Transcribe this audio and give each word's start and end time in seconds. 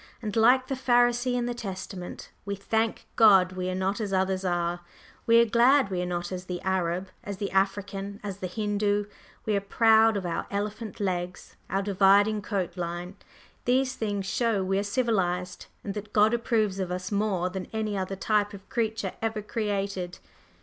And, 0.19 0.35
like 0.35 0.65
the 0.65 0.73
Pharisee 0.73 1.35
in 1.35 1.45
the 1.45 1.53
Testament, 1.53 2.31
we 2.43 2.55
thank 2.55 3.05
God 3.15 3.51
we 3.51 3.69
are 3.69 3.75
not 3.75 4.01
as 4.01 4.11
others 4.11 4.43
are. 4.43 4.79
We 5.27 5.39
are 5.39 5.45
glad 5.45 5.91
we 5.91 6.01
are 6.01 6.07
not 6.07 6.31
as 6.31 6.45
the 6.45 6.59
Arab, 6.63 7.09
as 7.23 7.37
the 7.37 7.51
African, 7.51 8.19
as 8.23 8.37
the 8.37 8.47
Hindoo; 8.47 9.05
we 9.45 9.55
are 9.55 9.61
proud 9.61 10.17
of 10.17 10.25
our 10.25 10.47
elephant 10.49 10.99
legs 10.99 11.55
and 11.69 11.75
our 11.75 11.83
dividing 11.83 12.41
coat 12.41 12.75
line; 12.77 13.15
these 13.65 13.93
things 13.93 14.25
show 14.25 14.63
we 14.63 14.79
are 14.79 14.81
civilized, 14.81 15.67
and 15.83 15.93
that 15.93 16.13
God 16.13 16.33
approves 16.33 16.79
of 16.79 16.89
us 16.91 17.11
more 17.11 17.51
than 17.51 17.67
any 17.71 17.95
other 17.95 18.15
type 18.15 18.55
of 18.55 18.67
creature 18.69 19.11
ever 19.21 19.43
created. 19.43 20.17